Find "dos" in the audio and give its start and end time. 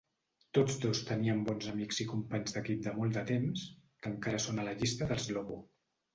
0.85-1.01